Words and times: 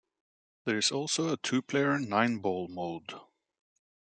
There 0.65 0.79
is 0.79 0.91
also 0.91 1.31
a 1.31 1.37
two-player 1.37 1.99
nine-ball 1.99 2.69
mode. 2.69 3.13